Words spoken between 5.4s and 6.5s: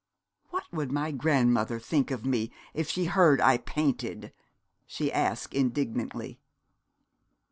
indignantly.